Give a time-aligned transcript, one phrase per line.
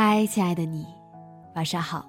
[0.00, 0.86] 嗨，亲爱的你，
[1.56, 2.06] 晚上好。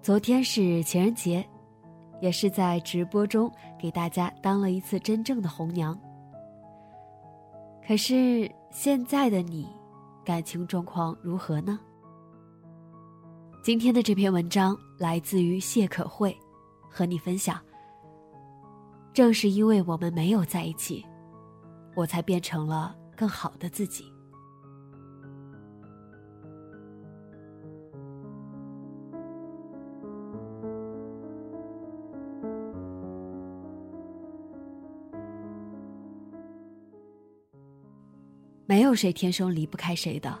[0.00, 1.46] 昨天是情人节，
[2.22, 5.94] 也是在直播中给大家当了一次真正的红娘。
[7.86, 9.68] 可是现在的你，
[10.24, 11.78] 感情状况如何呢？
[13.62, 16.34] 今天的这篇文章来自于谢可慧，
[16.88, 17.60] 和你分享。
[19.12, 21.04] 正是因为我们没有在一起。
[21.98, 24.04] 我才变成了更好的自己。
[38.64, 40.38] 没有谁天生离不开谁的，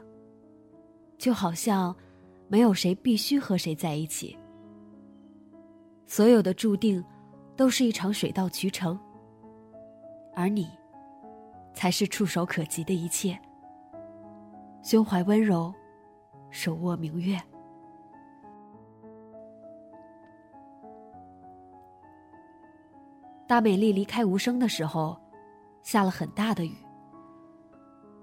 [1.18, 1.92] 就好像
[2.46, 4.38] 没有谁必须和谁在一起。
[6.06, 7.04] 所有的注定，
[7.56, 8.96] 都是一场水到渠成。
[10.36, 10.68] 而你。
[11.78, 13.38] 才是触手可及的一切。
[14.82, 15.72] 胸怀温柔，
[16.50, 17.40] 手握明月。
[23.46, 25.16] 大美丽离开无声的时候，
[25.80, 26.74] 下了很大的雨。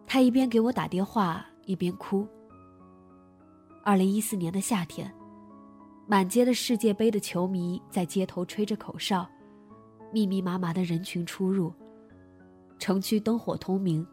[0.05, 2.27] 她一边给我打电话，一边哭。
[3.85, 5.09] 二零一四年的夏天，
[6.05, 9.25] 满街的世界杯的球迷在街头吹着口哨，
[10.11, 11.73] 密密麻麻的人群出入。
[12.77, 14.05] 城区灯火通明，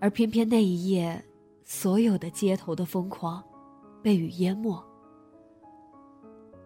[0.00, 1.22] 而偏偏那一夜，
[1.64, 3.42] 所有的街头的疯狂，
[4.02, 4.82] 被雨淹没。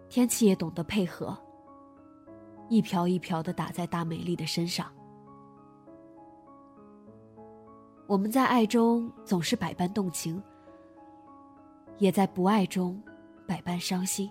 [0.08, 1.36] 天气也懂得配合，
[2.68, 4.86] 一瓢一瓢的打在大美丽的身上。
[8.06, 10.40] 我们在爱中总是百般动情，
[11.96, 13.02] 也在不爱中
[13.46, 14.30] 百般伤心。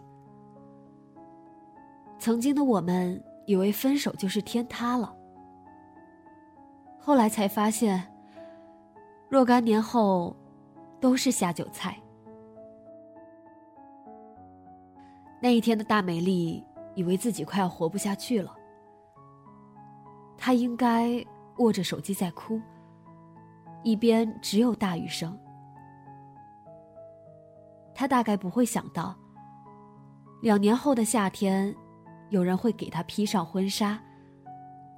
[2.19, 5.11] 曾经的我们以为分手就是天塌了。
[7.03, 8.07] 后来才发现，
[9.27, 10.35] 若干年后，
[10.99, 11.97] 都是下酒菜。
[15.41, 16.63] 那一天的大美丽
[16.93, 18.55] 以为自己快要活不下去了，
[20.37, 21.25] 她应该
[21.57, 22.61] 握着手机在哭，
[23.81, 25.35] 一边只有大雨声。
[27.95, 29.15] 她大概不会想到，
[30.43, 31.75] 两年后的夏天，
[32.29, 33.99] 有人会给她披上婚纱，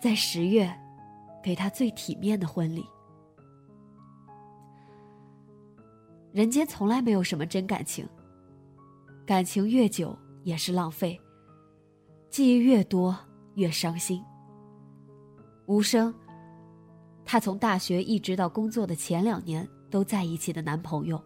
[0.02, 0.70] 在十月。
[1.44, 2.84] 给他最体面的婚礼。
[6.32, 8.08] 人间从来没有什么真感情，
[9.26, 11.20] 感情越久也是浪费，
[12.30, 13.16] 记忆越多
[13.56, 14.24] 越伤心。
[15.68, 16.12] 无声，
[17.24, 21.22] 她从大学一直到工作的前两年都在一起的男朋友，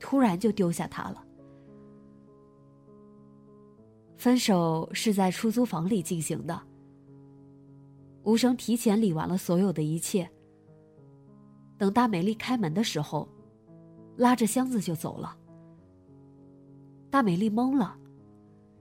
[0.00, 1.24] 突然就丢下她了。
[4.16, 6.60] 分手是在出租房里进行的。
[8.24, 10.28] 无声提前理完了所有的一切。
[11.78, 13.28] 等大美丽开门的时候，
[14.16, 15.36] 拉着箱子就走了。
[17.10, 17.96] 大美丽懵了，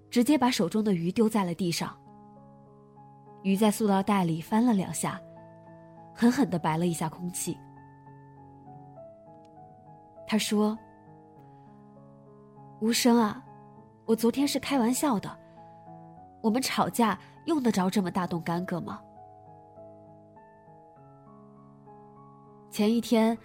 [0.10, 1.96] 直接把手中的鱼丢在了地上。
[3.44, 5.20] 鱼在塑料袋里翻了两下，
[6.16, 7.58] 狠狠的白了一下空气。
[10.26, 10.78] 他说
[12.80, 13.44] ：“无声啊，
[14.06, 15.30] 我昨天是开玩笑的。
[16.42, 19.02] 我们吵架用得着这么大动干戈吗？”
[22.74, 23.38] 前一天，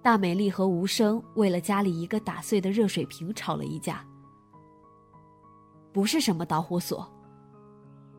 [0.00, 4.02] 大美丽和无声为了家里一个打碎的热水瓶吵了一架。
[5.92, 7.06] 不是什么导火索，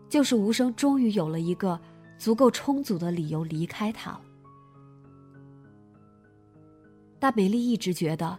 [0.08, 1.82] 就是无声终于有了一个
[2.20, 4.22] 足够充足的理由离开他了。
[7.18, 8.38] 大美丽一直觉得，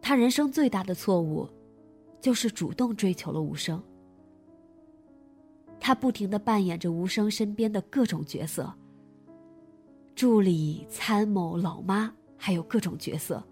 [0.00, 1.46] 她人生最大的错误，
[2.18, 3.78] 就是主动追求了无声。
[5.78, 8.74] 她不停的扮演着无声身边的各种角色。
[10.14, 13.42] 助理、参谋、老妈，还有各种角色。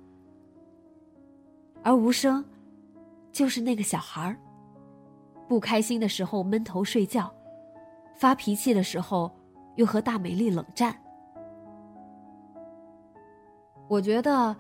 [1.83, 2.45] 而无声，
[3.33, 4.37] 就是那个小孩儿。
[5.49, 7.33] 不开心的时候闷头睡觉，
[8.15, 9.31] 发脾气的时候
[9.77, 10.97] 又和大美丽冷战。
[13.89, 14.57] 我觉得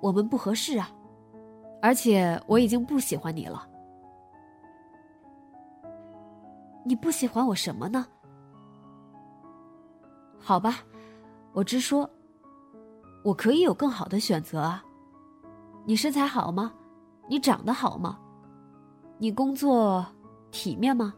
[0.00, 0.90] 我们不合适啊，
[1.82, 3.68] 而且我已经不喜欢你了。
[6.84, 8.06] 你不喜欢我什么呢？
[10.38, 10.76] 好吧，
[11.52, 12.08] 我直说，
[13.24, 14.84] 我可以有更好的选择啊。
[15.84, 16.72] 你身材好吗？
[17.28, 18.18] 你长得好吗？
[19.18, 20.06] 你工作
[20.50, 21.14] 体面吗？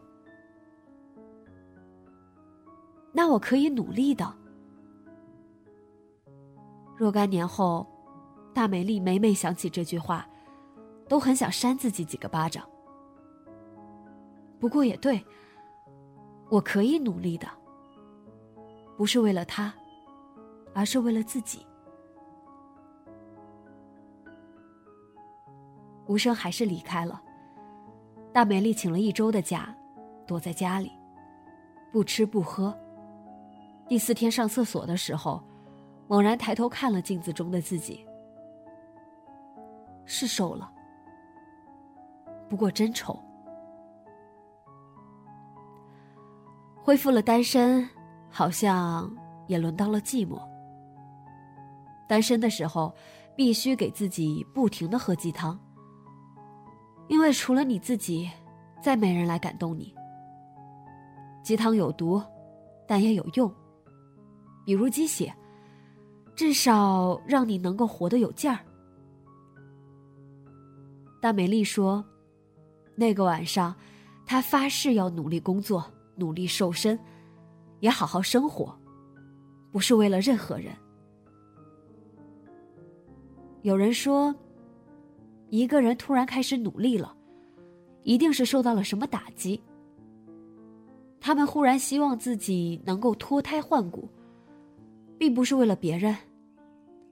[3.11, 4.33] 那我可以努力的。
[6.97, 7.85] 若干年后，
[8.53, 10.27] 大美丽每每想起这句话，
[11.07, 12.67] 都很想扇自己几个巴掌。
[14.59, 15.23] 不过也对，
[16.49, 17.47] 我可以努力的，
[18.97, 19.73] 不是为了他，
[20.73, 21.65] 而是为了自己。
[26.07, 27.21] 无声还是离开了。
[28.33, 29.75] 大美丽请了一周的假，
[30.25, 30.91] 躲在家里，
[31.91, 32.75] 不吃不喝。
[33.87, 35.41] 第四天上厕所的时候，
[36.07, 38.05] 猛然抬头看了镜子中的自己，
[40.05, 40.71] 是瘦了，
[42.49, 43.17] 不过真丑。
[46.81, 47.87] 恢复了单身，
[48.29, 49.09] 好像
[49.47, 50.41] 也轮到了寂寞。
[52.07, 52.93] 单身的时候，
[53.35, 55.59] 必须给自己不停的喝鸡汤。
[57.07, 58.29] 因为除了你自己，
[58.81, 59.93] 再没人来感动你。
[61.43, 62.21] 鸡汤有毒，
[62.87, 63.53] 但也有用。
[64.65, 65.33] 比如鸡血，
[66.35, 68.59] 至少让你能够活得有劲儿。
[71.21, 72.03] 大美丽说
[72.95, 73.75] ：“那个晚上，
[74.25, 75.83] 她发誓要努力工作，
[76.15, 76.97] 努力瘦身，
[77.79, 78.73] 也好好生活，
[79.71, 80.73] 不是为了任何人。”
[83.63, 84.33] 有人说。
[85.49, 87.15] 一个人突然开始努力了，
[88.01, 89.61] 一定是受到了什么打击。
[91.21, 94.09] 他们忽然希望自己能够脱胎换骨，
[95.15, 96.17] 并不是为了别人，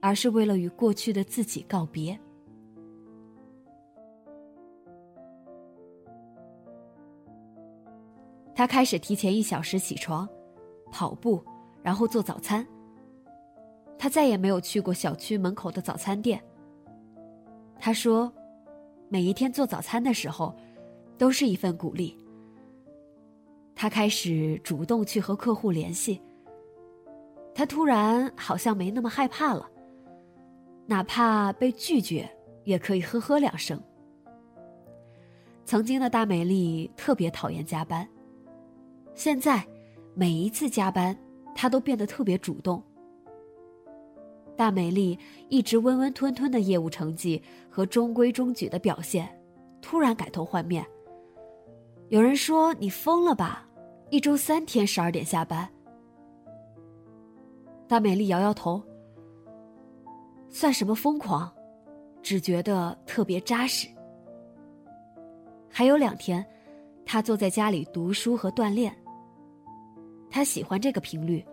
[0.00, 2.18] 而是为了与过去的自己告别。
[8.56, 10.28] 他开始提前一小时起床，
[10.90, 11.40] 跑步，
[11.80, 12.66] 然后做早餐。
[14.02, 16.42] 他再也没有去过小区门口的早餐店。
[17.78, 18.32] 他说
[19.08, 20.52] ：“每一天做早餐的时候，
[21.16, 22.18] 都是一份鼓励。”
[23.76, 26.20] 他开始主动去和客户联系。
[27.54, 29.70] 他突然好像没那么害怕了，
[30.84, 32.28] 哪怕被拒绝，
[32.64, 33.80] 也可以呵呵两声。
[35.64, 38.08] 曾经的大美丽特别讨厌加班，
[39.14, 39.64] 现在
[40.12, 41.16] 每一次加班，
[41.54, 42.82] 她都变得特别主动。
[44.56, 45.18] 大美丽
[45.48, 49.28] 一直温温吞吞的业务成绩和中规中矩的表现，
[49.80, 50.84] 突然改头换面。
[52.10, 53.66] 有人说你疯了吧？
[54.10, 55.68] 一周三天十二点下班。
[57.88, 58.82] 大美丽摇摇头，
[60.50, 61.50] 算什么疯狂？
[62.22, 63.88] 只觉得特别扎实。
[65.68, 66.44] 还有两天，
[67.04, 68.94] 她坐在家里读书和锻炼。
[70.30, 71.44] 她喜欢这个频率，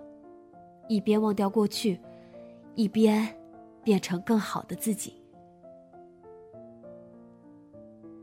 [0.87, 1.99] 一边忘掉过去。
[2.79, 3.27] 一边
[3.83, 5.13] 变成更好的自己。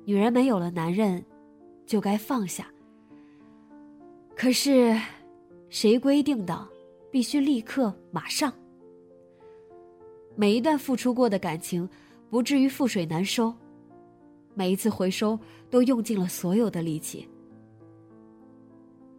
[0.06, 1.22] 女人没有了男人，
[1.84, 2.66] 就该放下。
[4.34, 4.98] 可是，
[5.68, 6.66] 谁规定的
[7.10, 8.50] 必须立刻马上？
[10.34, 11.86] 每一段付出过的感情，
[12.30, 13.52] 不至于覆水难收。
[14.54, 17.28] 每一次回收，都用尽了所有的力气。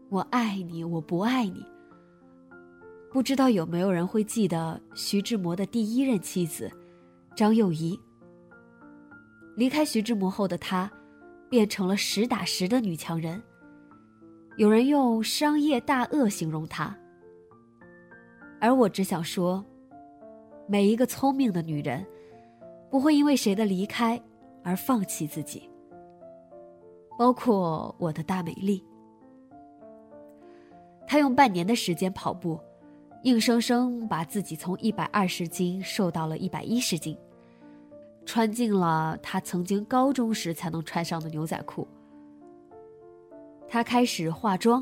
[0.09, 1.63] 我爱你，我不爱你。
[3.11, 6.71] 不知道有没有人会记得徐志摩的第一任妻子
[7.35, 7.99] 张幼仪。
[9.55, 10.91] 离开徐志摩后的她，
[11.49, 13.41] 变成了实打实的女强人。
[14.57, 16.95] 有人用商业大鳄形容她，
[18.59, 19.63] 而我只想说，
[20.67, 22.05] 每一个聪明的女人，
[22.91, 24.21] 不会因为谁的离开
[24.63, 25.67] 而放弃自己。
[27.17, 28.83] 包括我的大美丽，
[31.07, 32.59] 她用半年的时间跑步。
[33.27, 37.17] 硬生生把自己从一百二十斤瘦到了一百一十斤，
[38.25, 41.85] 穿进了他曾经高中时才能穿上的牛仔裤。
[43.67, 44.81] 他开始化妆，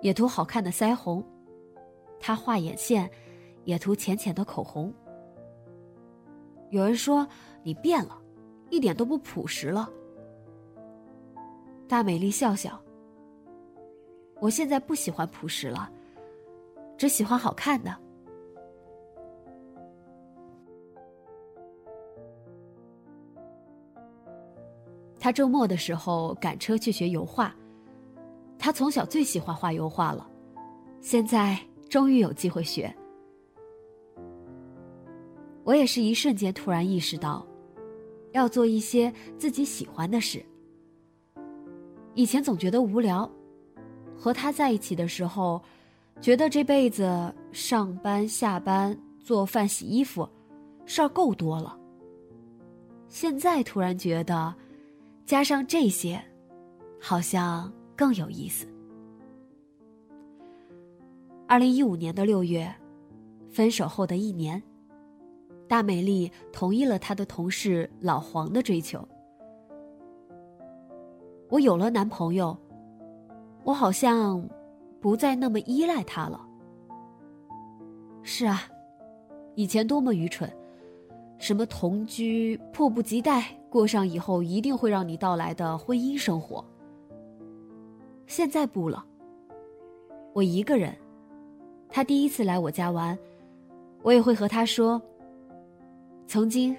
[0.00, 1.22] 也涂好看的腮红；
[2.18, 3.10] 他画眼线，
[3.64, 4.90] 也涂浅浅的口红。
[6.70, 7.28] 有人说
[7.62, 8.18] 你变了，
[8.70, 9.90] 一点都不朴实了。
[11.86, 12.82] 大美丽笑笑，
[14.40, 15.92] 我现在不喜欢朴实了。
[17.02, 17.92] 只喜欢好看的。
[25.18, 27.52] 他周末的时候赶车去学油画
[28.56, 30.30] 他从小最喜欢画油画了
[31.00, 31.58] 现在
[31.90, 32.94] 终于有机会学。
[35.64, 37.44] 我也是一瞬间突然意识到
[38.30, 40.40] 要做一些自己喜欢的事。
[42.14, 43.28] 以前总觉得无聊
[44.16, 45.60] 和他在一起的时候
[46.20, 50.28] 觉得这辈子上班、下班、做饭、洗衣服，
[50.86, 51.76] 事儿够多了。
[53.08, 54.54] 现在突然觉得，
[55.26, 56.22] 加上这些，
[57.00, 58.66] 好像更有意思。
[61.48, 62.72] 二零一五年的六月，
[63.50, 64.62] 分手后的一年。
[65.68, 69.06] 大美丽同意了她的同事老黄的追求。
[71.48, 72.56] 我有了男朋友，
[73.64, 74.46] 我好像
[75.02, 76.40] 不再那么依赖他了。
[78.22, 78.62] 是啊，
[79.56, 80.48] 以前多么愚蠢，
[81.38, 86.64] 什么同居，迫不及待过上以后一定会让你到来的婚姻生活。
[88.28, 89.04] 现在不了，
[90.32, 90.96] 我一个人，
[91.88, 93.18] 他第一次来我家玩，
[94.02, 95.02] 我也会和他说。
[96.28, 96.74] 曾经，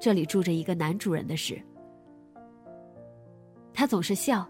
[0.00, 1.60] 这里住着一个男主人的事。
[3.74, 4.44] 他总是笑。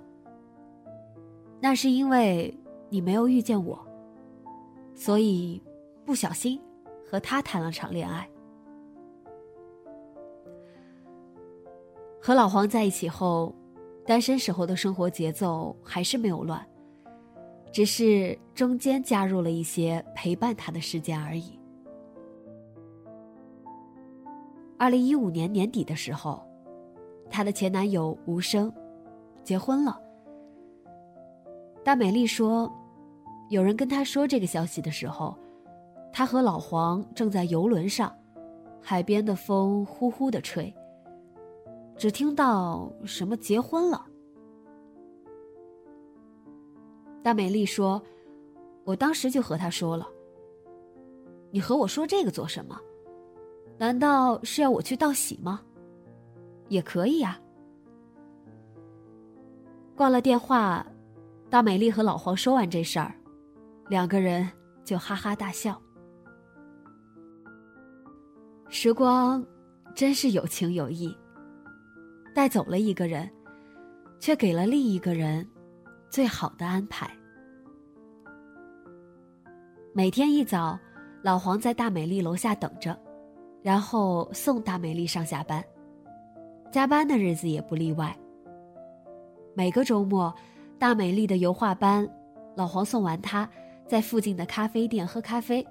[1.61, 2.57] 那是因为
[2.88, 3.78] 你没有遇见我，
[4.95, 5.62] 所以
[6.04, 6.61] 不小心
[7.09, 8.28] 和他谈了场恋爱。
[12.21, 13.54] 和老黄在一起后，
[14.04, 16.66] 单身时候的生活节奏还是没有乱，
[17.73, 21.59] 只是中间加入了一些陪伴他的时间而已。
[24.76, 26.42] 二零一五年年底的时候，
[27.30, 28.73] 她的前男友吴声
[29.45, 30.00] 结婚了。
[31.88, 32.71] 大美丽说，
[33.49, 35.35] 有人跟她说这个消息的时候，
[36.12, 38.14] 她和老黄正在游轮上，
[38.78, 40.71] 海边的风呼呼的吹。
[41.97, 44.04] 只听到什么结婚了。
[47.23, 48.02] 大美丽说，
[48.85, 50.07] 我当时就和他说了，
[51.50, 52.78] 你和我说这个做什么？
[53.78, 55.62] 难道是要我去道喜吗？
[56.68, 57.40] 也可以啊。
[59.97, 60.87] 挂了电话，
[61.50, 63.14] 大美丽和老黄说完这事儿，
[63.88, 64.47] 两个人
[64.85, 65.81] 就哈哈大笑。
[68.69, 69.45] 时光
[69.95, 71.17] 真是有情有义，
[72.35, 73.28] 带走了一个人，
[74.21, 75.49] 却给了另一个人
[76.11, 77.11] 最好的安排。
[79.95, 80.78] 每天一早，
[81.23, 82.97] 老黄在大美丽楼下等着。
[83.61, 85.62] 然后送大美丽上下班，
[86.71, 88.17] 加班的日子也不例外。
[89.52, 90.33] 每个周末，
[90.78, 92.08] 大美丽的油画班，
[92.54, 93.49] 老黄送完她，
[93.87, 95.66] 在附近的咖啡店喝咖啡，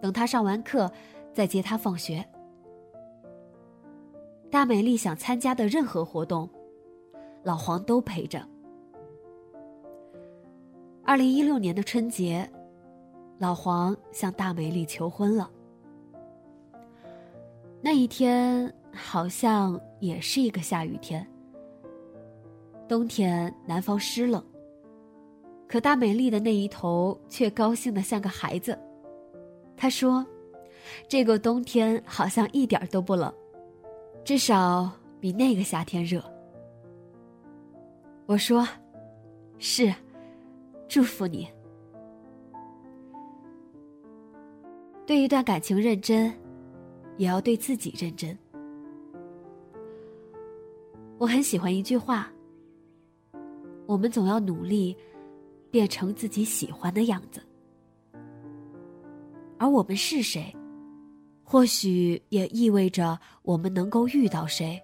[0.00, 0.90] 等她上完课，
[1.34, 2.24] 再接她放学。
[4.48, 6.48] 大美丽想参加的任何活动，
[7.42, 8.40] 老黄都陪着。
[11.04, 12.48] 二零一六年的春节，
[13.38, 15.50] 老黄向大美丽求婚了。
[17.82, 21.26] 那一天好像也是一个下雨天。
[22.88, 24.42] 冬天南方湿冷，
[25.66, 28.78] 可大美丽的那一头却高兴的像个孩子。
[29.76, 30.24] 他说
[31.08, 33.32] ：“这个冬天好像一点都不冷，
[34.24, 34.90] 至少
[35.20, 36.22] 比那个夏天热。”
[38.26, 38.66] 我说
[39.58, 39.94] ：“是，
[40.88, 41.48] 祝福你。”
[45.06, 46.32] 对一段感情认真。
[47.18, 48.36] 也要对自己认真。
[51.16, 52.30] 我很喜欢一句话：
[53.86, 54.96] 我们总要努力
[55.70, 57.40] 变成自己喜欢的样子，
[59.58, 60.54] 而我们是谁，
[61.44, 64.80] 或许也意味着我们能够遇到谁，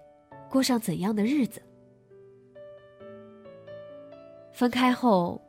[0.49, 1.61] 过上怎样的日子。
[4.53, 5.41] 分开后，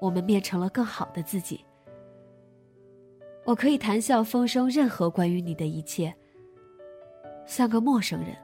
[0.00, 1.64] 我们变成了更好的自己。
[3.44, 6.14] 我可以谈笑风生，任何关于你的一切，
[7.46, 8.36] 像个陌生人；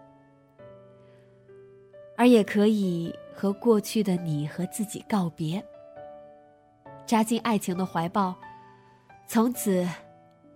[2.17, 5.65] 而也可以和过去的你和自己告别，
[7.07, 8.35] 扎进爱情的怀抱，
[9.29, 9.89] 从此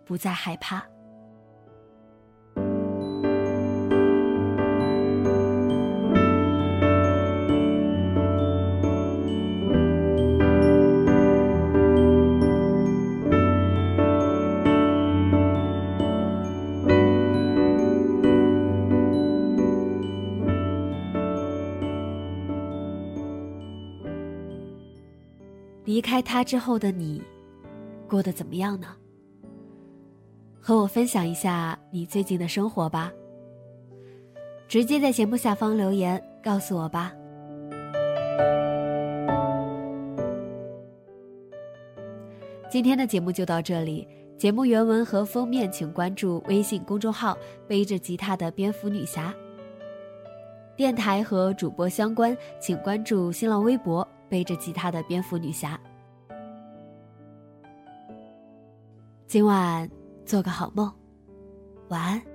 [0.05, 0.85] 不再害怕。
[25.85, 27.23] 离开他之后的你，
[28.09, 28.89] 过得怎么样呢？
[30.61, 33.13] 和我分享一下你最近的生活吧。
[34.69, 37.13] 直接在节目下方留言告诉我吧。
[42.71, 44.09] 今天的节目就到这里，
[44.39, 47.37] 节目原文和封面请关注微信公众号
[47.69, 49.35] “背着吉他的蝙蝠女侠”。
[50.75, 55.79] 电台和主播相关，请关注新浪微博“背着吉他的蝙蝠女侠”。
[59.29, 59.87] 今晚
[60.25, 60.91] 做个好梦，
[61.91, 62.32] 晚安。